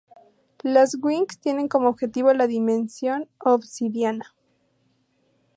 [0.63, 4.33] Las Winx tienen como objetivo la Dimensión Obsidiana.